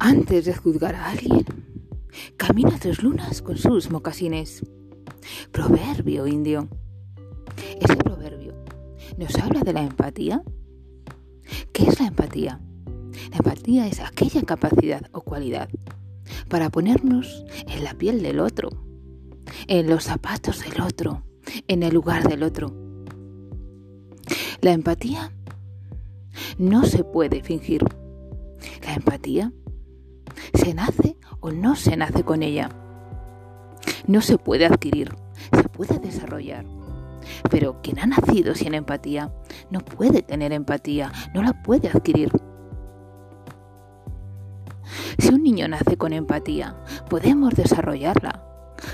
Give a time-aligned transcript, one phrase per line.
[0.00, 1.44] Antes de juzgar a alguien,
[2.36, 4.64] camina tres lunas con sus mocasines.
[5.50, 6.68] Proverbio indio.
[7.80, 8.54] Ese proverbio
[9.18, 10.42] nos habla de la empatía.
[11.72, 12.60] ¿Qué es la empatía?
[13.30, 15.68] La empatía es aquella capacidad o cualidad
[16.48, 18.70] para ponernos en la piel del otro,
[19.66, 21.24] en los zapatos del otro,
[21.66, 22.72] en el lugar del otro.
[24.60, 25.32] La empatía
[26.56, 27.84] no se puede fingir.
[28.84, 29.52] La empatía
[30.68, 32.68] se nace o no se nace con ella.
[34.06, 35.16] No se puede adquirir,
[35.50, 36.66] se puede desarrollar.
[37.50, 39.32] Pero quien ha nacido sin empatía
[39.70, 42.30] no puede tener empatía, no la puede adquirir.
[45.18, 46.76] Si un niño nace con empatía,
[47.08, 48.44] podemos desarrollarla,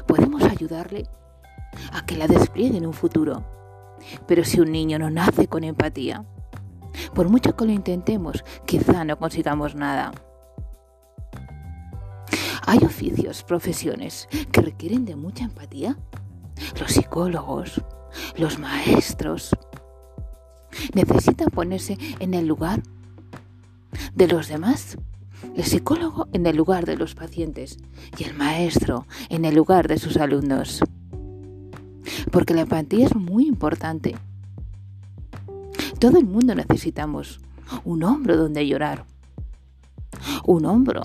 [0.07, 1.09] podemos ayudarle
[1.93, 3.43] a que la despliegue en un futuro.
[4.29, 6.25] Pero si un niño no nace con empatía,
[7.17, 10.13] por mucho que lo intentemos, quizá no consigamos nada.
[12.67, 15.97] Hay oficios, profesiones que requieren de mucha empatía.
[16.81, 17.83] Los psicólogos,
[18.37, 19.51] los maestros,
[20.95, 22.83] necesitan ponerse en el lugar
[24.15, 24.97] de los demás.
[25.55, 27.77] El psicólogo en el lugar de los pacientes
[28.17, 30.83] y el maestro en el lugar de sus alumnos.
[32.31, 34.15] Porque la empatía es muy importante.
[35.99, 37.41] Todo el mundo necesitamos
[37.85, 39.05] un hombro donde llorar.
[40.47, 41.03] Un hombro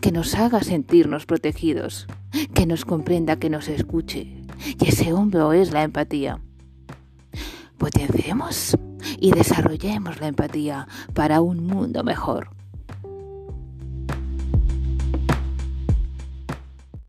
[0.00, 2.06] que nos haga sentirnos protegidos,
[2.54, 4.42] que nos comprenda, que nos escuche.
[4.78, 6.40] Y ese hombro es la empatía.
[7.78, 8.76] Potenciemos
[9.18, 12.59] y desarrollemos la empatía para un mundo mejor.